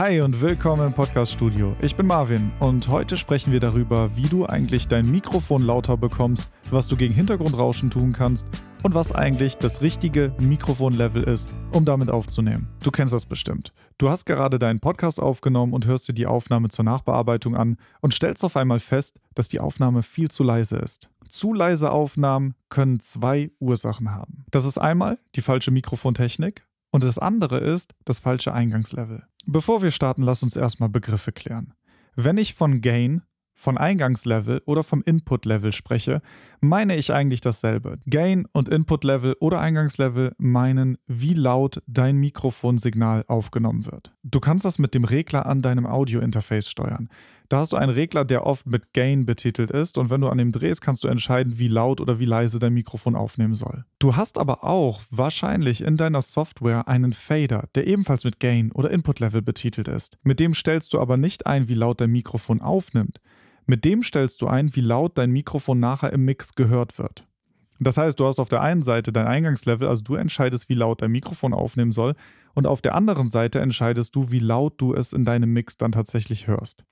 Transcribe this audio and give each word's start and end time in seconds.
Hi 0.00 0.22
und 0.22 0.40
willkommen 0.40 0.86
im 0.86 0.92
Podcast 0.94 1.30
Studio. 1.30 1.76
Ich 1.82 1.94
bin 1.94 2.06
Marvin 2.06 2.52
und 2.58 2.88
heute 2.88 3.18
sprechen 3.18 3.52
wir 3.52 3.60
darüber, 3.60 4.16
wie 4.16 4.28
du 4.28 4.46
eigentlich 4.46 4.88
dein 4.88 5.10
Mikrofon 5.10 5.60
lauter 5.60 5.98
bekommst, 5.98 6.50
was 6.70 6.88
du 6.88 6.96
gegen 6.96 7.12
Hintergrundrauschen 7.12 7.90
tun 7.90 8.14
kannst 8.14 8.46
und 8.82 8.94
was 8.94 9.14
eigentlich 9.14 9.58
das 9.58 9.82
richtige 9.82 10.34
Mikrofonlevel 10.38 11.24
ist, 11.24 11.52
um 11.72 11.84
damit 11.84 12.08
aufzunehmen. 12.08 12.66
Du 12.82 12.90
kennst 12.90 13.12
das 13.12 13.26
bestimmt. 13.26 13.74
Du 13.98 14.08
hast 14.08 14.24
gerade 14.24 14.58
deinen 14.58 14.80
Podcast 14.80 15.20
aufgenommen 15.20 15.74
und 15.74 15.84
hörst 15.84 16.08
dir 16.08 16.14
die 16.14 16.26
Aufnahme 16.26 16.70
zur 16.70 16.86
Nachbearbeitung 16.86 17.54
an 17.54 17.76
und 18.00 18.14
stellst 18.14 18.42
auf 18.42 18.56
einmal 18.56 18.80
fest, 18.80 19.20
dass 19.34 19.48
die 19.48 19.60
Aufnahme 19.60 20.02
viel 20.02 20.30
zu 20.30 20.42
leise 20.42 20.76
ist. 20.76 21.10
Zu 21.28 21.52
leise 21.52 21.90
Aufnahmen 21.90 22.54
können 22.70 23.00
zwei 23.00 23.50
Ursachen 23.60 24.10
haben. 24.12 24.46
Das 24.50 24.64
ist 24.64 24.78
einmal 24.78 25.18
die 25.34 25.42
falsche 25.42 25.70
Mikrofontechnik 25.70 26.64
und 26.90 27.04
das 27.04 27.18
andere 27.18 27.58
ist 27.58 27.94
das 28.04 28.18
falsche 28.18 28.52
Eingangslevel. 28.52 29.24
Bevor 29.46 29.82
wir 29.82 29.90
starten, 29.90 30.22
lass 30.22 30.42
uns 30.42 30.56
erstmal 30.56 30.88
Begriffe 30.88 31.32
klären. 31.32 31.74
Wenn 32.16 32.38
ich 32.38 32.54
von 32.54 32.80
Gain, 32.80 33.22
von 33.54 33.76
Eingangslevel 33.76 34.62
oder 34.64 34.82
vom 34.82 35.02
Input-Level 35.02 35.72
spreche, 35.72 36.22
meine 36.60 36.96
ich 36.96 37.12
eigentlich 37.12 37.42
dasselbe. 37.42 37.98
Gain 38.06 38.46
und 38.52 38.68
Input-Level 38.68 39.36
oder 39.38 39.60
Eingangslevel 39.60 40.32
meinen, 40.38 40.96
wie 41.06 41.34
laut 41.34 41.82
dein 41.86 42.16
Mikrofonsignal 42.16 43.24
aufgenommen 43.28 43.84
wird. 43.84 44.14
Du 44.22 44.40
kannst 44.40 44.64
das 44.64 44.78
mit 44.78 44.94
dem 44.94 45.04
Regler 45.04 45.44
an 45.46 45.60
deinem 45.60 45.86
Audio-Interface 45.86 46.70
steuern. 46.70 47.10
Da 47.50 47.58
hast 47.58 47.72
du 47.72 47.76
einen 47.76 47.90
Regler, 47.90 48.24
der 48.24 48.46
oft 48.46 48.66
mit 48.66 48.92
Gain 48.92 49.26
betitelt 49.26 49.72
ist 49.72 49.98
und 49.98 50.08
wenn 50.08 50.20
du 50.20 50.28
an 50.28 50.38
dem 50.38 50.52
drehst, 50.52 50.82
kannst 50.82 51.02
du 51.02 51.08
entscheiden, 51.08 51.58
wie 51.58 51.66
laut 51.66 52.00
oder 52.00 52.20
wie 52.20 52.24
leise 52.24 52.60
dein 52.60 52.72
Mikrofon 52.74 53.16
aufnehmen 53.16 53.54
soll. 53.54 53.84
Du 53.98 54.14
hast 54.14 54.38
aber 54.38 54.62
auch 54.62 55.02
wahrscheinlich 55.10 55.82
in 55.82 55.96
deiner 55.96 56.22
Software 56.22 56.86
einen 56.86 57.12
Fader, 57.12 57.68
der 57.74 57.88
ebenfalls 57.88 58.22
mit 58.22 58.38
Gain 58.38 58.70
oder 58.70 58.92
Input 58.92 59.18
Level 59.18 59.42
betitelt 59.42 59.88
ist. 59.88 60.16
Mit 60.22 60.38
dem 60.38 60.54
stellst 60.54 60.92
du 60.92 61.00
aber 61.00 61.16
nicht 61.16 61.46
ein, 61.46 61.66
wie 61.66 61.74
laut 61.74 62.00
dein 62.00 62.12
Mikrofon 62.12 62.60
aufnimmt. 62.60 63.20
Mit 63.66 63.84
dem 63.84 64.04
stellst 64.04 64.40
du 64.42 64.46
ein, 64.46 64.76
wie 64.76 64.80
laut 64.80 65.18
dein 65.18 65.32
Mikrofon 65.32 65.80
nachher 65.80 66.12
im 66.12 66.24
Mix 66.24 66.54
gehört 66.54 67.00
wird. 67.00 67.26
Das 67.80 67.96
heißt, 67.96 68.20
du 68.20 68.26
hast 68.26 68.38
auf 68.38 68.48
der 68.48 68.60
einen 68.60 68.84
Seite 68.84 69.12
dein 69.12 69.26
Eingangslevel, 69.26 69.88
also 69.88 70.04
du 70.04 70.14
entscheidest, 70.14 70.68
wie 70.68 70.74
laut 70.74 71.02
dein 71.02 71.10
Mikrofon 71.10 71.52
aufnehmen 71.52 71.90
soll, 71.90 72.14
und 72.54 72.68
auf 72.68 72.80
der 72.80 72.94
anderen 72.94 73.28
Seite 73.28 73.58
entscheidest 73.58 74.14
du, 74.14 74.30
wie 74.30 74.38
laut 74.38 74.74
du 74.80 74.94
es 74.94 75.12
in 75.12 75.24
deinem 75.24 75.52
Mix 75.52 75.76
dann 75.76 75.90
tatsächlich 75.90 76.46
hörst. 76.46 76.84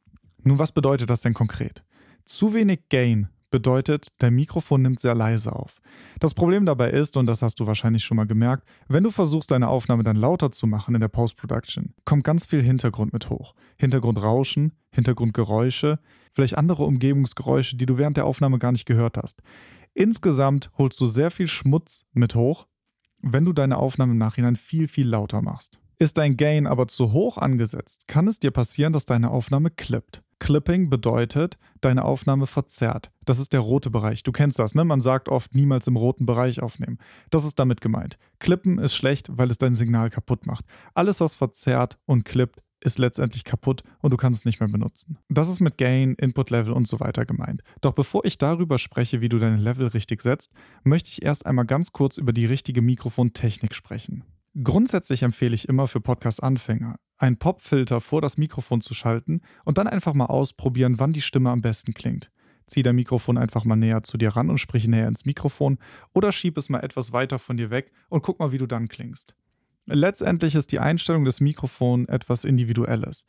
Nun, 0.45 0.59
was 0.59 0.73
bedeutet 0.73 1.11
das 1.11 1.21
denn 1.21 1.35
konkret? 1.35 1.83
Zu 2.25 2.53
wenig 2.53 2.89
Gain 2.89 3.29
bedeutet, 3.51 4.09
dein 4.19 4.35
Mikrofon 4.35 4.83
nimmt 4.83 5.01
sehr 5.01 5.15
leise 5.15 5.55
auf. 5.55 5.77
Das 6.21 6.35
Problem 6.35 6.67
dabei 6.67 6.91
ist, 6.91 7.17
und 7.17 7.27
das 7.27 7.43
hast 7.43 7.59
du 7.61 7.67
wahrscheinlich 7.67 8.05
schon 8.05 8.17
mal 8.17 8.27
gemerkt, 8.27 8.69
wenn 8.89 9.05
du 9.05 9.11
versuchst, 9.11 9.51
deine 9.51 9.69
Aufnahme 9.69 10.03
dann 10.03 10.17
lauter 10.17 10.51
zu 10.51 10.67
machen 10.67 10.95
in 10.95 11.01
der 11.01 11.09
Post-Production, 11.09 11.95
kommt 12.05 12.25
ganz 12.25 12.45
viel 12.45 12.63
Hintergrund 12.63 13.13
mit 13.13 13.31
hoch. 13.31 13.55
Hintergrundrauschen, 13.77 14.73
Hintergrundgeräusche, 14.91 15.99
vielleicht 16.33 16.59
andere 16.59 16.85
Umgebungsgeräusche, 16.85 17.77
die 17.77 17.87
du 17.87 17.99
während 17.99 18.17
der 18.17 18.27
Aufnahme 18.27 18.59
gar 18.59 18.73
nicht 18.73 18.87
gehört 18.87 19.17
hast. 19.17 19.43
Insgesamt 19.95 20.71
holst 20.77 21.01
du 21.01 21.07
sehr 21.07 21.31
viel 21.31 21.49
Schmutz 21.49 22.05
mit 22.13 22.35
hoch, 22.35 22.67
wenn 23.21 23.45
du 23.45 23.53
deine 23.53 23.79
Aufnahme 23.79 24.13
im 24.13 24.19
Nachhinein 24.19 24.57
viel, 24.57 24.89
viel 24.89 25.09
lauter 25.09 25.43
machst. 25.43 25.79
Ist 25.99 26.19
dein 26.19 26.37
Gain 26.37 26.69
aber 26.69 26.87
zu 26.87 27.13
hoch 27.13 27.39
angesetzt, 27.39 28.07
kann 28.07 28.29
es 28.29 28.39
dir 28.39 28.53
passieren, 28.53 28.93
dass 28.93 29.05
deine 29.05 29.31
Aufnahme 29.31 29.71
klippt. 29.71 30.23
Clipping 30.39 30.89
bedeutet, 30.91 31.59
deine 31.81 32.05
Aufnahme 32.05 32.47
verzerrt. 32.47 33.11
Das 33.25 33.39
ist 33.39 33.53
der 33.53 33.61
rote 33.61 33.91
Bereich. 33.91 34.23
Du 34.23 34.33
kennst 34.33 34.59
das, 34.59 34.75
ne? 34.75 34.85
Man 34.85 35.01
sagt 35.01 35.29
oft 35.29 35.55
niemals 35.55 35.87
im 35.87 35.97
roten 35.97 36.27
Bereich 36.27 36.63
aufnehmen. 36.63 36.99
Das 37.31 37.45
ist 37.45 37.59
damit 37.59 37.81
gemeint. 37.81 38.19
Klippen 38.39 38.79
ist 38.79 38.95
schlecht, 38.95 39.29
weil 39.31 39.51
es 39.51 39.59
dein 39.59 39.75
Signal 39.75 40.11
kaputt 40.11 40.47
macht. 40.47 40.65
Alles, 40.95 41.21
was 41.21 41.35
verzerrt 41.35 41.99
und 42.07 42.25
klippt, 42.25 42.63
ist 42.81 42.99
letztendlich 42.99 43.45
kaputt 43.45 43.83
und 44.01 44.13
du 44.13 44.17
kannst 44.17 44.41
es 44.41 44.45
nicht 44.45 44.61
mehr 44.61 44.69
benutzen. 44.69 45.19
Das 45.29 45.49
ist 45.49 45.61
mit 45.61 45.79
Gain, 45.79 46.15
Input 46.15 46.51
Level 46.51 46.73
und 46.73 46.87
so 46.87 47.01
weiter 47.01 47.27
gemeint. 47.27 47.63
Doch 47.81 47.93
bevor 47.93 48.25
ich 48.25 48.39
darüber 48.39 48.79
spreche, 48.79 49.21
wie 49.21 49.29
du 49.29 49.39
deine 49.39 49.57
Level 49.57 49.89
richtig 49.89 50.23
setzt, 50.23 50.53
möchte 50.85 51.09
ich 51.11 51.23
erst 51.23 51.47
einmal 51.47 51.67
ganz 51.67 51.93
kurz 51.93 52.17
über 52.19 52.33
die 52.33 52.47
richtige 52.47 52.83
Mikrofontechnik 52.83 53.75
sprechen. 53.75 54.25
Grundsätzlich 54.63 55.23
empfehle 55.23 55.55
ich 55.55 55.69
immer 55.69 55.89
für 55.89 56.01
Podcast-Anfänger, 56.01 56.97
einen 57.19 57.37
Popfilter 57.37 58.01
vor 58.01 58.21
das 58.23 58.39
Mikrofon 58.39 58.81
zu 58.81 58.95
schalten 58.95 59.43
und 59.65 59.79
dann 59.79 59.87
einfach 59.87 60.15
mal 60.15 60.27
ausprobieren, 60.27 60.99
wann 60.99 61.13
die 61.13 61.23
Stimme 61.23 61.51
am 61.51 61.61
besten 61.61 61.95
klingt. 61.95 62.31
Zieh 62.67 62.83
dein 62.83 62.97
Mikrofon 62.97 63.39
einfach 63.39 63.65
mal 63.65 63.77
näher 63.77 64.03
zu 64.03 64.19
dir 64.19 64.31
ran 64.31 64.51
und 64.51 64.59
sprich 64.59 64.87
näher 64.87 65.09
ins 65.09 65.25
Mikrofon 65.25 65.79
oder 66.15 66.33
schieb 66.33 66.59
es 66.59 66.69
mal 66.69 66.81
etwas 66.81 67.13
weiter 67.13 67.39
von 67.39 67.57
dir 67.57 67.71
weg 67.71 67.93
und 68.09 68.23
guck 68.23 68.39
mal, 68.39 68.53
wie 68.53 68.59
du 68.59 68.67
dann 68.67 68.89
klingst. 68.89 69.35
Letztendlich 69.87 70.55
ist 70.55 70.71
die 70.71 70.81
Einstellung 70.81 71.25
des 71.25 71.41
Mikrofons 71.41 72.09
etwas 72.09 72.45
Individuelles. 72.45 73.25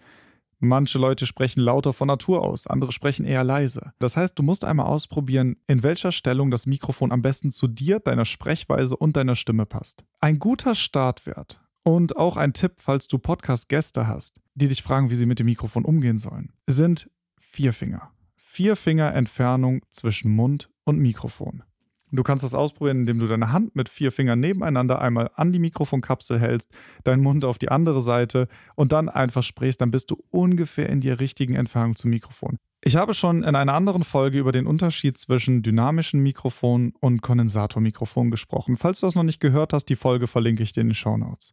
Manche 0.61 0.97
Leute 0.97 1.25
sprechen 1.25 1.61
lauter 1.61 1.93
von 1.93 2.09
Natur 2.09 2.43
aus, 2.43 2.67
andere 2.67 2.91
sprechen 2.91 3.25
eher 3.25 3.45
leise. 3.45 3.93
Das 3.99 4.17
heißt, 4.17 4.37
du 4.37 4.43
musst 4.43 4.65
einmal 4.65 4.87
ausprobieren, 4.87 5.55
in 5.67 5.83
welcher 5.83 6.11
Stellung 6.11 6.51
das 6.51 6.65
Mikrofon 6.65 7.13
am 7.13 7.21
besten 7.21 7.51
zu 7.51 7.67
dir, 7.67 8.01
deiner 8.01 8.25
Sprechweise 8.25 8.97
und 8.97 9.15
deiner 9.15 9.35
Stimme 9.35 9.65
passt. 9.65 10.03
Ein 10.19 10.37
guter 10.37 10.75
Startwert 10.75 11.61
und 11.83 12.17
auch 12.17 12.37
ein 12.37 12.53
Tipp, 12.53 12.73
falls 12.77 13.07
du 13.07 13.17
Podcast-Gäste 13.17 14.07
hast, 14.07 14.41
die 14.55 14.67
dich 14.67 14.83
fragen, 14.83 15.09
wie 15.09 15.15
sie 15.15 15.25
mit 15.25 15.39
dem 15.39 15.45
Mikrofon 15.45 15.85
umgehen 15.85 16.17
sollen, 16.17 16.53
sind 16.67 17.09
vier 17.39 17.73
Finger. 17.73 18.11
Vier 18.35 18.75
Finger 18.75 19.13
Entfernung 19.13 19.85
zwischen 19.91 20.31
Mund 20.31 20.69
und 20.83 20.99
Mikrofon. 20.99 21.63
Du 22.11 22.23
kannst 22.23 22.43
das 22.43 22.53
ausprobieren, 22.53 23.01
indem 23.01 23.19
du 23.19 23.27
deine 23.27 23.51
Hand 23.51 23.75
mit 23.75 23.89
vier 23.89 24.11
Fingern 24.11 24.39
nebeneinander 24.39 25.01
einmal 25.01 25.29
an 25.35 25.51
die 25.51 25.59
Mikrofonkapsel 25.59 26.39
hältst, 26.39 26.69
deinen 27.03 27.21
Mund 27.21 27.45
auf 27.45 27.57
die 27.57 27.69
andere 27.69 28.01
Seite 28.01 28.47
und 28.75 28.91
dann 28.91 29.09
einfach 29.09 29.43
sprichst, 29.43 29.81
dann 29.81 29.91
bist 29.91 30.09
du 30.11 30.23
ungefähr 30.31 30.89
in 30.89 31.01
der 31.01 31.19
richtigen 31.19 31.55
Entfernung 31.55 31.95
zum 31.95 32.09
Mikrofon. 32.09 32.57
Ich 32.81 32.95
habe 32.95 33.13
schon 33.13 33.43
in 33.43 33.55
einer 33.55 33.73
anderen 33.73 34.03
Folge 34.03 34.39
über 34.39 34.53
den 34.53 34.65
Unterschied 34.65 35.17
zwischen 35.17 35.61
dynamischen 35.61 36.21
Mikrofonen 36.21 36.93
und 37.01 37.21
Kondensatormikrofonen 37.21 38.31
gesprochen. 38.31 38.77
Falls 38.77 39.01
du 39.01 39.05
das 39.05 39.15
noch 39.15 39.23
nicht 39.23 39.41
gehört 39.41 39.73
hast, 39.73 39.85
die 39.85 39.97
Folge 39.97 40.27
verlinke 40.27 40.63
ich 40.63 40.71
dir 40.71 40.81
in 40.81 40.87
den 40.87 40.93
Show 40.93 41.17
Notes. 41.17 41.51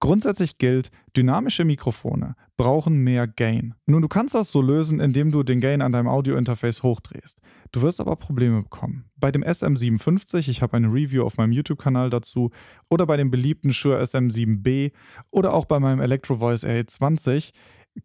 Grundsätzlich 0.00 0.58
gilt, 0.58 0.90
dynamische 1.16 1.64
Mikrofone 1.64 2.34
brauchen 2.56 2.98
mehr 2.98 3.26
Gain. 3.26 3.74
Nun, 3.86 4.02
du 4.02 4.08
kannst 4.08 4.34
das 4.34 4.50
so 4.50 4.60
lösen, 4.60 5.00
indem 5.00 5.30
du 5.30 5.42
den 5.42 5.60
Gain 5.60 5.82
an 5.82 5.92
deinem 5.92 6.08
Audiointerface 6.08 6.82
hochdrehst. 6.82 7.40
Du 7.72 7.82
wirst 7.82 8.00
aber 8.00 8.16
Probleme 8.16 8.62
bekommen. 8.62 9.06
Bei 9.16 9.32
dem 9.32 9.42
SM57, 9.42 10.48
ich 10.48 10.62
habe 10.62 10.76
eine 10.76 10.88
Review 10.88 11.24
auf 11.24 11.36
meinem 11.36 11.52
YouTube-Kanal 11.52 12.10
dazu, 12.10 12.50
oder 12.88 13.06
bei 13.06 13.16
dem 13.16 13.30
beliebten 13.30 13.72
Shure 13.72 14.00
SM7B 14.02 14.92
oder 15.30 15.52
auch 15.52 15.64
bei 15.64 15.80
meinem 15.80 16.00
Electro 16.00 16.36
Voice 16.36 16.64
RE20 16.64 17.52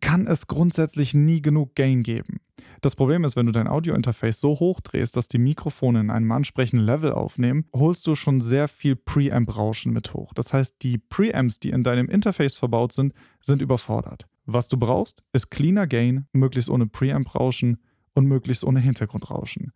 kann 0.02 0.28
es 0.28 0.48
grundsätzlich 0.48 1.14
nie 1.14 1.42
genug 1.42 1.76
Gain 1.76 2.04
geben. 2.04 2.40
Das 2.82 2.96
Problem 2.96 3.24
ist, 3.24 3.36
wenn 3.36 3.46
du 3.46 3.52
dein 3.52 3.68
Audiointerface 3.68 4.40
so 4.40 4.60
hoch 4.60 4.80
drehst, 4.80 5.18
dass 5.18 5.28
die 5.28 5.38
Mikrofone 5.38 6.00
in 6.00 6.10
einem 6.10 6.32
ansprechenden 6.32 6.86
Level 6.86 7.12
aufnehmen, 7.12 7.66
holst 7.74 8.08
du 8.08 8.16
schon 8.16 8.42
sehr 8.42 8.68
viel 8.68 8.96
Preamp-Rauschen 8.96 9.92
mit 9.92 10.14
hoch. 10.14 10.34
Das 10.34 10.54
heißt, 10.54 10.76
die 10.82 10.98
Preamps, 10.98 11.60
die 11.60 11.72
in 11.72 11.84
deinem 11.84 12.08
Interface 12.10 12.56
verbaut 12.56 12.94
sind, 12.94 13.14
sind 13.42 13.62
überfordert. 13.62 14.28
Was 14.46 14.68
du 14.68 14.78
brauchst, 14.78 15.24
ist 15.34 15.52
cleaner 15.52 15.88
Gain, 15.88 16.26
möglichst 16.32 16.70
ohne 16.70 16.88
Preamp-Rauschen 16.88 17.78
und 18.14 18.26
möglichst 18.26 18.64
ohne 18.64 18.80
Hintergrundrauschen. 18.80 19.72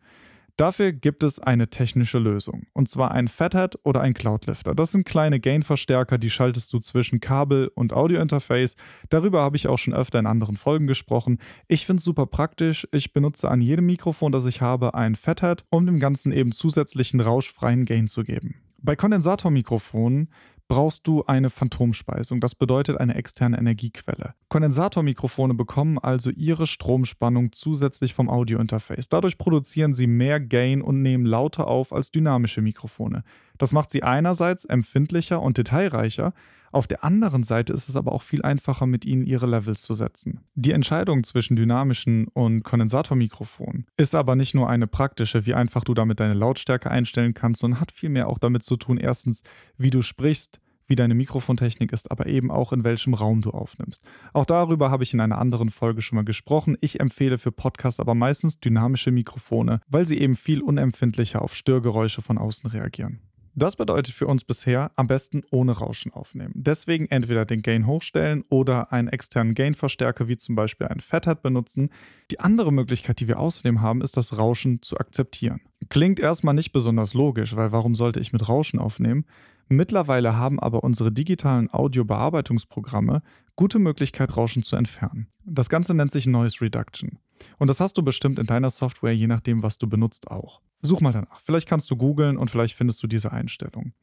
Dafür 0.56 0.94
gibt 0.94 1.24
es 1.24 1.40
eine 1.40 1.72
technische 1.72 2.20
Lösung, 2.20 2.68
und 2.74 2.88
zwar 2.88 3.12
ein 3.12 3.28
Fathead 3.28 3.80
oder 3.84 4.02
ein 4.02 4.14
Cloudlifter. 4.14 4.76
Das 4.76 4.92
sind 4.92 5.04
kleine 5.04 5.40
Gain-Verstärker, 5.40 6.20
die 6.20 6.30
schaltest 6.30 6.72
du 6.72 6.80
zwischen 6.80 7.20
Kabel 7.20 7.72
und 7.74 7.92
Audiointerface. 7.92 8.76
Darüber 9.10 9.42
habe 9.42 9.56
ich 9.58 9.68
auch 9.68 9.80
schon 9.80 9.96
öfter 9.96 10.20
in 10.20 10.28
anderen 10.28 10.56
Folgen 10.56 10.86
gesprochen. 10.86 11.40
Ich 11.68 11.88
finde 11.88 12.02
es 12.02 12.04
super 12.04 12.28
praktisch. 12.28 12.88
Ich 12.92 13.14
benutze 13.14 13.50
an 13.50 13.62
jedem 13.62 13.88
Mikrofon, 13.88 14.32
das 14.32 14.46
ich 14.46 14.62
habe, 14.62 14.94
ein 14.94 15.16
Fathead, 15.16 15.66
um 15.72 15.88
dem 15.88 16.00
Ganzen 16.00 16.32
eben 16.32 16.52
zusätzlichen 16.52 17.20
rauschfreien 17.20 17.86
Gain 17.86 18.08
zu 18.08 18.24
geben. 18.24 18.56
Bei 18.78 18.96
Kondensatormikrofonen 18.96 20.30
brauchst 20.68 21.08
du 21.08 21.24
eine 21.26 21.50
Phantomspeisung. 21.50 22.40
Das 22.40 22.56
bedeutet 22.56 22.98
eine 23.00 23.16
externe 23.16 23.58
Energiequelle. 23.58 24.34
Kondensatormikrofone 24.50 25.54
bekommen 25.54 26.00
also 26.00 26.30
ihre 26.30 26.68
Stromspannung 26.68 27.52
zusätzlich 27.52 28.14
vom 28.14 28.30
Audiointerface. 28.30 29.10
Dadurch 29.10 29.38
produzieren 29.38 29.94
sie 29.94 30.08
mehr 30.08 30.40
Gain 30.40 30.82
und 30.82 31.02
nehmen 31.02 31.26
lauter 31.26 31.68
auf 31.68 31.94
als 31.94 32.12
dynamische 32.12 32.62
Mikrofone. 32.62 33.24
Das 33.58 33.72
macht 33.72 33.92
sie 33.92 34.04
einerseits 34.04 34.66
empfindlicher 34.66 35.42
und 35.42 35.58
detailreicher, 35.58 36.34
auf 36.74 36.88
der 36.88 37.04
anderen 37.04 37.44
Seite 37.44 37.72
ist 37.72 37.88
es 37.88 37.96
aber 37.96 38.12
auch 38.14 38.24
viel 38.24 38.42
einfacher, 38.42 38.88
mit 38.88 39.06
ihnen 39.06 39.24
ihre 39.26 39.46
Levels 39.46 39.84
zu 39.84 39.94
setzen. 39.94 40.40
Die 40.56 40.72
Entscheidung 40.72 41.24
zwischen 41.24 41.56
dynamischen 41.56 42.28
und 42.30 42.64
Kondensatormikrofonen 42.64 43.86
ist 43.96 44.16
aber 44.16 44.36
nicht 44.36 44.56
nur 44.56 44.68
eine 44.68 44.88
praktische, 44.88 45.46
wie 45.46 45.54
einfach 45.54 45.84
du 45.84 45.94
damit 45.94 46.20
deine 46.20 46.34
Lautstärke 46.34 46.90
einstellen 46.90 47.36
kannst, 47.36 47.62
sondern 47.62 47.80
hat 47.80 47.92
vielmehr 47.92 48.28
auch 48.28 48.40
damit 48.40 48.64
zu 48.64 48.76
tun, 48.76 48.98
erstens, 48.98 49.44
wie 49.78 49.92
du 49.92 50.02
sprichst, 50.02 50.60
wie 50.88 50.96
deine 50.96 51.14
Mikrofontechnik 51.14 51.94
ist, 51.94 52.10
aber 52.10 52.26
eben 52.26 52.50
auch 52.50 52.74
in 52.74 52.84
welchem 52.84 53.14
Raum 53.14 53.42
du 53.42 53.52
aufnimmst. 53.52 54.04
Auch 54.34 54.46
darüber 54.46 54.90
habe 54.90 55.04
ich 55.04 55.14
in 55.14 55.20
einer 55.20 55.38
anderen 55.38 55.70
Folge 55.70 56.02
schon 56.02 56.16
mal 56.16 56.26
gesprochen. 56.26 56.76
Ich 56.82 57.00
empfehle 57.00 57.38
für 57.38 57.52
Podcasts 57.52 58.00
aber 58.00 58.16
meistens 58.16 58.60
dynamische 58.60 59.12
Mikrofone, 59.12 59.80
weil 59.88 60.08
sie 60.08 60.20
eben 60.20 60.36
viel 60.36 60.64
unempfindlicher 60.64 61.44
auf 61.44 61.54
Störgeräusche 61.54 62.24
von 62.24 62.40
außen 62.40 62.72
reagieren. 62.72 63.22
Das 63.56 63.76
bedeutet 63.76 64.14
für 64.14 64.26
uns 64.26 64.44
bisher 64.44 64.92
am 64.96 65.08
besten 65.08 65.44
ohne 65.52 65.74
Rauschen 65.74 66.12
aufnehmen. 66.12 66.54
Deswegen 66.56 67.06
entweder 67.08 67.46
den 67.46 67.62
Gain 67.62 67.86
hochstellen 67.86 68.44
oder 68.50 68.92
einen 68.92 69.08
externen 69.08 69.54
Gain-Verstärker 69.54 70.28
wie 70.28 70.38
zum 70.38 70.56
Beispiel 70.56 70.88
ein 70.88 71.00
Fathead 71.00 71.44
benutzen. 71.44 71.90
Die 72.32 72.40
andere 72.40 72.74
Möglichkeit, 72.74 73.20
die 73.20 73.28
wir 73.28 73.40
außerdem 73.40 73.82
haben, 73.82 74.02
ist 74.02 74.18
das 74.18 74.38
Rauschen 74.38 74.82
zu 74.82 74.98
akzeptieren. 74.98 75.62
Klingt 75.90 76.20
erstmal 76.20 76.56
nicht 76.56 76.72
besonders 76.72 77.14
logisch, 77.14 77.56
weil 77.56 77.72
warum 77.72 77.96
sollte 77.96 78.20
ich 78.20 78.34
mit 78.34 78.48
Rauschen 78.50 78.80
aufnehmen? 78.80 79.26
Mittlerweile 79.70 80.36
haben 80.36 80.60
aber 80.60 80.84
unsere 80.84 81.12
digitalen 81.12 81.72
Audiobearbeitungsprogramme 81.72 83.22
gute 83.56 83.80
Möglichkeit, 83.80 84.36
Rauschen 84.36 84.64
zu 84.64 84.76
entfernen. 84.76 85.28
Das 85.46 85.70
Ganze 85.70 85.94
nennt 85.94 86.12
sich 86.12 86.26
Noise 86.26 86.62
Reduction. 86.62 87.20
Und 87.58 87.68
das 87.68 87.80
hast 87.80 87.98
du 87.98 88.04
bestimmt 88.04 88.40
in 88.40 88.46
deiner 88.46 88.70
Software, 88.70 89.16
je 89.16 89.28
nachdem, 89.28 89.64
was 89.64 89.78
du 89.78 89.88
benutzt, 89.88 90.30
auch. 90.30 90.62
Such 90.82 91.02
mal 91.02 91.14
danach. 91.14 91.42
Vielleicht 91.42 91.68
kannst 91.68 91.90
du 91.90 91.96
googeln 91.96 92.38
und 92.38 92.52
vielleicht 92.52 92.76
findest 92.76 93.02
du 93.04 93.08
diese 93.08 93.32
Einstellung. 93.32 93.94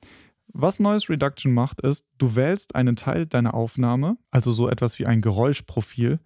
Was 0.53 0.81
Noise 0.81 1.11
Reduction 1.11 1.53
macht, 1.53 1.81
ist, 1.81 2.05
du 2.19 2.35
wählst 2.35 2.75
einen 2.75 2.97
Teil 2.97 3.27
deiner 3.27 3.55
Aufnahme, 3.55 4.17
also 4.31 4.51
so 4.51 4.69
etwas 4.69 4.99
wie 4.99 5.07
ein 5.07 5.21
Geräuschprofil, 5.21 6.19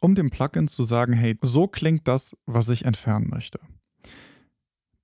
um 0.00 0.14
dem 0.14 0.30
Plugin 0.30 0.68
zu 0.68 0.82
sagen, 0.82 1.14
hey, 1.14 1.38
so 1.40 1.66
klingt 1.66 2.06
das, 2.06 2.36
was 2.44 2.68
ich 2.68 2.84
entfernen 2.84 3.30
möchte. 3.30 3.58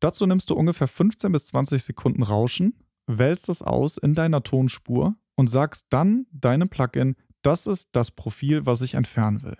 Dazu 0.00 0.26
nimmst 0.26 0.50
du 0.50 0.54
ungefähr 0.54 0.88
15 0.88 1.32
bis 1.32 1.46
20 1.46 1.82
Sekunden 1.82 2.22
Rauschen, 2.22 2.74
wählst 3.06 3.48
es 3.48 3.62
aus 3.62 3.96
in 3.96 4.14
deiner 4.14 4.42
Tonspur 4.42 5.14
und 5.36 5.48
sagst 5.48 5.86
dann 5.90 6.26
deinem 6.32 6.68
Plugin, 6.68 7.16
das 7.42 7.66
ist 7.66 7.88
das 7.92 8.10
Profil, 8.10 8.66
was 8.66 8.82
ich 8.82 8.94
entfernen 8.94 9.42
will. 9.42 9.56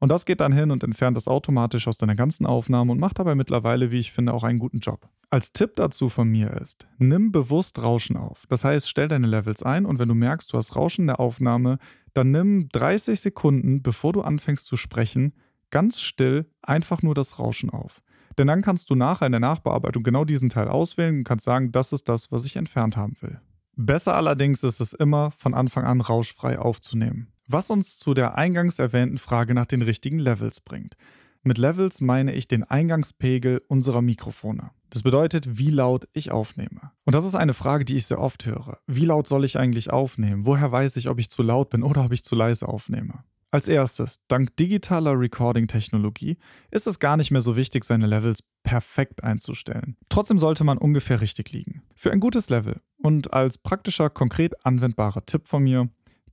Und 0.00 0.10
das 0.10 0.24
geht 0.24 0.40
dann 0.40 0.52
hin 0.52 0.70
und 0.70 0.84
entfernt 0.84 1.16
das 1.16 1.26
automatisch 1.26 1.88
aus 1.88 1.98
deiner 1.98 2.14
ganzen 2.14 2.46
Aufnahme 2.46 2.92
und 2.92 3.00
macht 3.00 3.18
dabei 3.18 3.34
mittlerweile, 3.34 3.90
wie 3.90 3.98
ich 3.98 4.12
finde, 4.12 4.32
auch 4.32 4.44
einen 4.44 4.58
guten 4.58 4.78
Job. 4.78 5.08
Als 5.30 5.52
Tipp 5.52 5.76
dazu 5.76 6.08
von 6.08 6.28
mir 6.28 6.52
ist, 6.52 6.86
nimm 6.98 7.32
bewusst 7.32 7.82
Rauschen 7.82 8.16
auf. 8.16 8.44
Das 8.48 8.64
heißt, 8.64 8.88
stell 8.88 9.08
deine 9.08 9.26
Levels 9.26 9.62
ein 9.62 9.86
und 9.86 9.98
wenn 9.98 10.08
du 10.08 10.14
merkst, 10.14 10.52
du 10.52 10.56
hast 10.56 10.76
Rauschen 10.76 11.02
in 11.02 11.08
der 11.08 11.20
Aufnahme, 11.20 11.78
dann 12.14 12.30
nimm 12.30 12.68
30 12.70 13.20
Sekunden, 13.20 13.82
bevor 13.82 14.12
du 14.12 14.22
anfängst 14.22 14.66
zu 14.66 14.76
sprechen, 14.76 15.34
ganz 15.70 16.00
still 16.00 16.50
einfach 16.62 17.02
nur 17.02 17.14
das 17.14 17.38
Rauschen 17.38 17.70
auf. 17.70 18.00
Denn 18.38 18.46
dann 18.46 18.62
kannst 18.62 18.88
du 18.88 18.94
nachher 18.94 19.26
in 19.26 19.32
der 19.32 19.40
Nachbearbeitung 19.40 20.04
genau 20.04 20.24
diesen 20.24 20.48
Teil 20.48 20.68
auswählen 20.68 21.18
und 21.18 21.24
kannst 21.24 21.44
sagen, 21.44 21.72
das 21.72 21.92
ist 21.92 22.08
das, 22.08 22.30
was 22.30 22.46
ich 22.46 22.56
entfernt 22.56 22.96
haben 22.96 23.16
will. 23.20 23.40
Besser 23.74 24.14
allerdings 24.14 24.62
ist 24.62 24.80
es 24.80 24.92
immer, 24.92 25.30
von 25.32 25.54
Anfang 25.54 25.84
an 25.84 26.00
rauschfrei 26.00 26.58
aufzunehmen. 26.58 27.28
Was 27.50 27.70
uns 27.70 27.98
zu 27.98 28.12
der 28.12 28.36
eingangs 28.36 28.78
erwähnten 28.78 29.16
Frage 29.16 29.54
nach 29.54 29.64
den 29.64 29.80
richtigen 29.80 30.18
Levels 30.18 30.60
bringt. 30.60 30.98
Mit 31.42 31.56
Levels 31.56 32.02
meine 32.02 32.34
ich 32.34 32.46
den 32.46 32.62
Eingangspegel 32.62 33.62
unserer 33.68 34.02
Mikrofone. 34.02 34.70
Das 34.90 35.02
bedeutet, 35.02 35.56
wie 35.56 35.70
laut 35.70 36.06
ich 36.12 36.30
aufnehme. 36.30 36.92
Und 37.04 37.14
das 37.14 37.24
ist 37.24 37.34
eine 37.34 37.54
Frage, 37.54 37.86
die 37.86 37.96
ich 37.96 38.04
sehr 38.04 38.20
oft 38.20 38.44
höre. 38.44 38.80
Wie 38.86 39.06
laut 39.06 39.28
soll 39.28 39.46
ich 39.46 39.58
eigentlich 39.58 39.90
aufnehmen? 39.90 40.44
Woher 40.44 40.70
weiß 40.70 40.96
ich, 40.96 41.08
ob 41.08 41.18
ich 41.18 41.30
zu 41.30 41.42
laut 41.42 41.70
bin 41.70 41.82
oder 41.82 42.04
ob 42.04 42.12
ich 42.12 42.22
zu 42.22 42.34
leise 42.34 42.68
aufnehme? 42.68 43.24
Als 43.50 43.66
erstes, 43.66 44.18
dank 44.28 44.54
digitaler 44.56 45.18
Recording-Technologie 45.18 46.36
ist 46.70 46.86
es 46.86 46.98
gar 46.98 47.16
nicht 47.16 47.30
mehr 47.30 47.40
so 47.40 47.56
wichtig, 47.56 47.82
seine 47.84 48.06
Levels 48.06 48.40
perfekt 48.62 49.24
einzustellen. 49.24 49.96
Trotzdem 50.10 50.38
sollte 50.38 50.64
man 50.64 50.76
ungefähr 50.76 51.22
richtig 51.22 51.50
liegen. 51.52 51.82
Für 51.96 52.12
ein 52.12 52.20
gutes 52.20 52.50
Level 52.50 52.82
und 52.98 53.32
als 53.32 53.56
praktischer, 53.56 54.10
konkret 54.10 54.66
anwendbarer 54.66 55.24
Tipp 55.24 55.48
von 55.48 55.62
mir, 55.62 55.88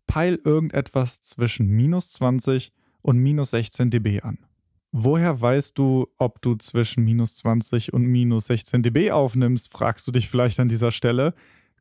peil 0.07 0.39
irgendetwas 0.43 1.21
zwischen 1.21 1.67
minus 1.67 2.11
20 2.13 2.71
und 3.01 3.17
minus 3.17 3.51
16 3.51 3.89
dB 3.89 4.21
an. 4.21 4.39
Woher 4.91 5.39
weißt 5.39 5.77
du, 5.77 6.07
ob 6.17 6.41
du 6.41 6.55
zwischen 6.55 7.03
minus 7.03 7.35
20 7.35 7.93
und 7.93 8.05
minus 8.05 8.45
16 8.45 8.81
dB 8.81 9.11
aufnimmst, 9.11 9.71
fragst 9.71 10.07
du 10.07 10.11
dich 10.11 10.29
vielleicht 10.29 10.59
an 10.59 10.69
dieser 10.69 10.91
Stelle. 10.91 11.33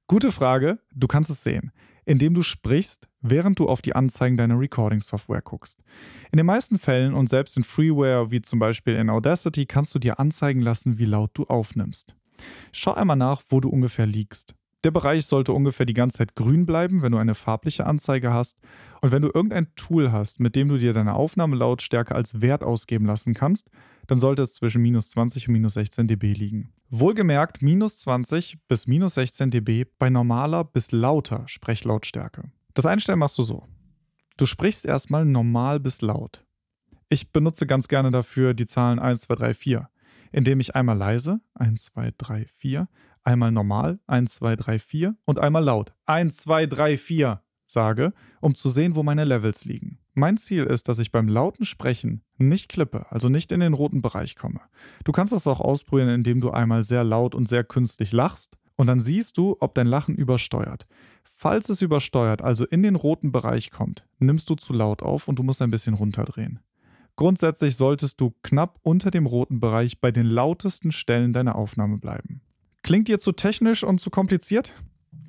Gute 0.06 0.32
Frage, 0.32 0.80
du 0.92 1.06
kannst 1.06 1.30
es 1.30 1.42
sehen 1.42 1.72
indem 2.04 2.34
du 2.34 2.42
sprichst, 2.42 3.08
während 3.20 3.58
du 3.58 3.68
auf 3.68 3.82
die 3.82 3.94
Anzeigen 3.94 4.36
deiner 4.36 4.58
Recording-Software 4.58 5.42
guckst. 5.42 5.82
In 6.30 6.36
den 6.36 6.46
meisten 6.46 6.78
Fällen 6.78 7.14
und 7.14 7.28
selbst 7.28 7.56
in 7.56 7.64
Freeware 7.64 8.30
wie 8.30 8.42
zum 8.42 8.58
Beispiel 8.58 8.96
in 8.96 9.10
Audacity 9.10 9.66
kannst 9.66 9.94
du 9.94 9.98
dir 9.98 10.18
anzeigen 10.18 10.60
lassen, 10.60 10.98
wie 10.98 11.06
laut 11.06 11.30
du 11.34 11.44
aufnimmst. 11.44 12.14
Schau 12.72 12.94
einmal 12.94 13.16
nach, 13.16 13.42
wo 13.48 13.60
du 13.60 13.68
ungefähr 13.68 14.06
liegst. 14.06 14.54
Der 14.84 14.90
Bereich 14.90 15.24
sollte 15.24 15.54
ungefähr 15.54 15.86
die 15.86 15.94
ganze 15.94 16.18
Zeit 16.18 16.36
grün 16.36 16.66
bleiben, 16.66 17.00
wenn 17.00 17.12
du 17.12 17.16
eine 17.16 17.34
farbliche 17.34 17.86
Anzeige 17.86 18.34
hast. 18.34 18.58
Und 19.00 19.12
wenn 19.12 19.22
du 19.22 19.30
irgendein 19.32 19.74
Tool 19.76 20.12
hast, 20.12 20.40
mit 20.40 20.54
dem 20.54 20.68
du 20.68 20.76
dir 20.76 20.92
deine 20.92 21.14
Aufnahmelautstärke 21.14 22.14
als 22.14 22.42
Wert 22.42 22.62
ausgeben 22.62 23.06
lassen 23.06 23.32
kannst, 23.32 23.70
dann 24.06 24.18
sollte 24.18 24.42
es 24.42 24.52
zwischen 24.52 24.82
minus 24.82 25.08
20 25.08 25.48
und 25.48 25.54
minus 25.54 25.74
16 25.74 26.06
dB 26.06 26.34
liegen. 26.34 26.74
Wohlgemerkt 26.90 27.62
minus 27.62 28.00
20 28.00 28.58
bis 28.68 28.86
minus 28.86 29.14
16 29.14 29.50
dB 29.50 29.86
bei 29.98 30.10
normaler 30.10 30.64
bis 30.64 30.92
lauter 30.92 31.44
Sprechlautstärke. 31.48 32.50
Das 32.74 32.84
Einstellen 32.84 33.18
machst 33.18 33.38
du 33.38 33.42
so. 33.42 33.64
Du 34.36 34.44
sprichst 34.44 34.84
erstmal 34.84 35.24
normal 35.24 35.80
bis 35.80 36.02
laut. 36.02 36.44
Ich 37.08 37.32
benutze 37.32 37.66
ganz 37.66 37.88
gerne 37.88 38.10
dafür 38.10 38.52
die 38.52 38.66
Zahlen 38.66 38.98
1, 38.98 39.22
2, 39.22 39.34
3, 39.36 39.54
4, 39.54 39.88
indem 40.32 40.60
ich 40.60 40.74
einmal 40.74 40.98
leise 40.98 41.40
1, 41.54 41.86
2, 41.86 42.12
3, 42.18 42.46
4 42.48 42.88
einmal 43.24 43.52
normal 43.52 43.98
1, 44.06 44.34
2, 44.36 44.56
3, 44.56 44.78
4 44.78 45.16
und 45.24 45.38
einmal 45.38 45.64
laut 45.64 45.94
1, 46.06 46.36
2, 46.36 46.66
3, 46.66 46.96
4 46.96 47.40
sage, 47.66 48.12
um 48.40 48.54
zu 48.54 48.70
sehen, 48.70 48.94
wo 48.94 49.02
meine 49.02 49.24
Levels 49.24 49.64
liegen. 49.64 49.98
Mein 50.14 50.36
Ziel 50.36 50.64
ist, 50.64 50.88
dass 50.88 51.00
ich 51.00 51.10
beim 51.10 51.28
lauten 51.28 51.64
Sprechen 51.64 52.22
nicht 52.38 52.68
klippe, 52.68 53.06
also 53.10 53.28
nicht 53.28 53.50
in 53.50 53.60
den 53.60 53.74
roten 53.74 54.00
Bereich 54.00 54.36
komme. 54.36 54.60
Du 55.02 55.12
kannst 55.12 55.32
das 55.32 55.46
auch 55.46 55.60
ausprobieren, 55.60 56.08
indem 56.08 56.40
du 56.40 56.50
einmal 56.50 56.84
sehr 56.84 57.02
laut 57.02 57.34
und 57.34 57.48
sehr 57.48 57.64
künstlich 57.64 58.12
lachst 58.12 58.56
und 58.76 58.86
dann 58.86 59.00
siehst 59.00 59.36
du, 59.38 59.56
ob 59.60 59.74
dein 59.74 59.86
Lachen 59.86 60.14
übersteuert. 60.14 60.86
Falls 61.24 61.68
es 61.68 61.82
übersteuert, 61.82 62.42
also 62.42 62.64
in 62.64 62.82
den 62.82 62.94
roten 62.94 63.32
Bereich 63.32 63.70
kommt, 63.70 64.06
nimmst 64.18 64.48
du 64.48 64.54
zu 64.54 64.72
laut 64.72 65.02
auf 65.02 65.26
und 65.26 65.38
du 65.38 65.42
musst 65.42 65.62
ein 65.62 65.70
bisschen 65.70 65.94
runterdrehen. 65.94 66.60
Grundsätzlich 67.16 67.76
solltest 67.76 68.20
du 68.20 68.34
knapp 68.42 68.78
unter 68.82 69.10
dem 69.10 69.26
roten 69.26 69.60
Bereich 69.60 70.00
bei 70.00 70.10
den 70.10 70.26
lautesten 70.26 70.90
Stellen 70.90 71.32
deiner 71.32 71.54
Aufnahme 71.54 71.98
bleiben. 71.98 72.40
Klingt 72.84 73.08
dir 73.08 73.18
zu 73.18 73.32
technisch 73.32 73.82
und 73.82 73.98
zu 73.98 74.10
kompliziert? 74.10 74.74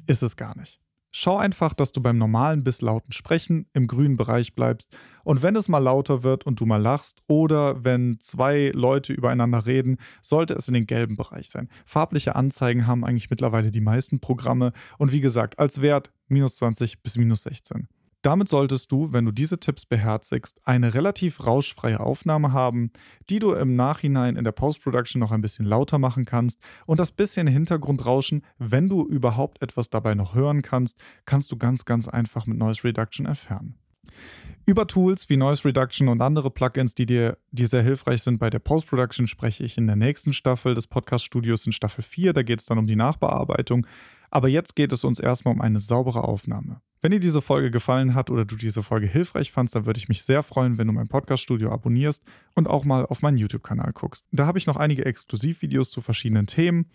Ist 0.08 0.22
es 0.24 0.36
gar 0.36 0.58
nicht. 0.58 0.82
Schau 1.12 1.38
einfach, 1.38 1.74
dass 1.74 1.94
du 1.94 2.02
beim 2.02 2.18
normalen 2.18 2.66
bis 2.66 2.82
lauten 2.82 3.14
Sprechen 3.14 3.70
im 3.72 3.88
grünen 3.88 4.18
Bereich 4.18 4.56
bleibst. 4.56 4.94
Und 5.24 5.42
wenn 5.42 5.56
es 5.56 5.70
mal 5.70 5.78
lauter 5.78 6.24
wird 6.24 6.46
und 6.46 6.60
du 6.60 6.66
mal 6.66 6.82
lachst 6.82 7.22
oder 7.28 7.86
wenn 7.86 8.18
zwei 8.20 8.74
Leute 8.76 9.14
übereinander 9.14 9.66
reden, 9.66 10.00
sollte 10.22 10.54
es 10.54 10.68
in 10.68 10.74
den 10.74 10.86
gelben 10.86 11.16
Bereich 11.16 11.50
sein. 11.50 11.70
Farbliche 11.86 12.36
Anzeigen 12.36 12.88
haben 12.88 13.06
eigentlich 13.06 13.30
mittlerweile 13.30 13.72
die 13.72 13.80
meisten 13.80 14.20
Programme. 14.20 14.74
Und 14.98 15.14
wie 15.14 15.22
gesagt, 15.22 15.58
als 15.58 15.82
Wert 15.82 16.12
minus 16.28 16.58
20 16.58 17.02
bis 17.04 17.16
minus 17.16 17.44
16. 17.44 17.88
Damit 18.26 18.50
solltest 18.50 18.92
du, 18.92 19.14
wenn 19.14 19.26
du 19.26 19.32
diese 19.32 19.60
Tipps 19.60 19.86
beherzigst, 19.86 20.60
eine 20.64 20.96
relativ 20.96 21.46
rauschfreie 21.46 22.00
Aufnahme 22.00 22.54
haben, 22.54 22.90
die 23.30 23.38
du 23.38 23.54
im 23.54 23.76
Nachhinein 23.76 24.36
in 24.36 24.44
der 24.44 24.52
Post-Production 24.52 25.20
noch 25.20 25.32
ein 25.32 25.42
bisschen 25.42 25.64
lauter 25.64 26.00
machen 26.00 26.26
kannst. 26.26 26.60
Und 26.88 27.00
das 27.00 27.12
bisschen 27.12 27.46
Hintergrundrauschen, 27.46 28.42
wenn 28.58 28.88
du 28.88 29.06
überhaupt 29.06 29.62
etwas 29.62 29.92
dabei 29.92 30.16
noch 30.16 30.34
hören 30.34 30.64
kannst, 30.64 31.00
kannst 31.26 31.52
du 31.52 31.58
ganz, 31.58 31.86
ganz 31.86 32.08
einfach 32.08 32.48
mit 32.48 32.58
Noise 32.58 32.86
Reduction 32.86 33.28
entfernen. 33.28 33.76
Über 34.66 34.88
Tools 34.88 35.30
wie 35.30 35.38
Noise 35.38 35.66
Reduction 35.66 36.08
und 36.08 36.20
andere 36.20 36.50
Plugins, 36.50 36.96
die 36.96 37.06
dir 37.06 37.38
die 37.52 37.68
sehr 37.68 37.84
hilfreich 37.84 38.24
sind 38.24 38.40
bei 38.40 38.50
der 38.50 38.58
Post-Production, 38.58 39.28
spreche 39.28 39.64
ich 39.64 39.78
in 39.78 39.86
der 39.86 39.98
nächsten 39.98 40.34
Staffel 40.34 40.74
des 40.74 40.88
Podcast-Studios 40.88 41.68
in 41.68 41.74
Staffel 41.74 42.04
4. 42.04 42.34
Da 42.34 42.42
geht 42.42 42.60
es 42.60 42.66
dann 42.66 42.80
um 42.80 42.88
die 42.88 42.96
Nachbearbeitung. 42.96 43.86
Aber 44.32 44.48
jetzt 44.48 44.76
geht 44.76 44.92
es 44.92 45.04
uns 45.04 45.20
erstmal 45.20 45.54
um 45.54 45.62
eine 45.62 45.80
saubere 45.80 46.24
Aufnahme. 46.24 46.82
Wenn 47.06 47.12
dir 47.12 47.20
diese 47.20 47.44
Folge 47.44 47.70
gefallen 47.70 48.16
hat 48.16 48.32
oder 48.32 48.46
du 48.46 48.56
diese 48.56 48.82
Folge 48.82 49.06
hilfreich 49.06 49.52
fandst, 49.52 49.76
dann 49.76 49.86
würde 49.86 50.00
ich 50.00 50.10
mich 50.10 50.24
sehr 50.24 50.42
freuen, 50.42 50.80
wenn 50.80 50.88
du 50.88 50.94
mein 50.94 51.08
Podcast-Studio 51.08 51.72
abonnierst 51.72 52.24
und 52.56 52.68
auch 52.68 52.84
mal 52.84 53.06
auf 53.06 53.22
meinen 53.22 53.38
YouTube-Kanal 53.38 53.94
guckst. 53.94 54.26
Da 54.32 54.48
habe 54.48 54.58
ich 54.58 54.66
noch 54.66 54.76
einige 54.76 55.06
Exklusivvideos 55.06 55.92
zu 55.92 56.02
verschiedenen 56.02 56.48
Themen. 56.48 56.88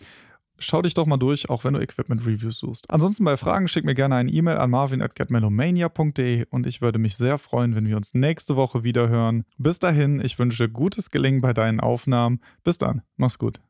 Schau 0.59 0.81
dich 0.81 0.95
doch 0.95 1.05
mal 1.05 1.15
durch, 1.15 1.49
auch 1.49 1.63
wenn 1.63 1.75
du 1.75 1.79
Equipment-Reviews 1.79 2.57
suchst. 2.57 2.89
Ansonsten 2.89 3.23
bei 3.23 3.37
Fragen 3.37 3.69
schick 3.69 3.85
mir 3.85 3.95
gerne 3.95 4.15
eine 4.15 4.29
E-Mail 4.29 4.57
an 4.57 4.71
marvin.getmelomania.de 4.71 6.45
und 6.49 6.67
ich 6.67 6.81
würde 6.81 6.99
mich 6.99 7.15
sehr 7.15 7.37
freuen, 7.37 7.73
wenn 7.73 7.87
wir 7.87 7.95
uns 7.95 8.13
nächste 8.13 8.57
Woche 8.57 8.83
wieder 8.83 9.07
hören. 9.07 9.45
Bis 9.59 9.79
dahin, 9.79 10.19
ich 10.19 10.37
wünsche 10.37 10.67
gutes 10.67 11.09
Gelingen 11.09 11.39
bei 11.39 11.53
deinen 11.53 11.79
Aufnahmen. 11.79 12.41
Bis 12.65 12.77
dann, 12.77 13.01
mach's 13.15 13.39
gut. 13.39 13.61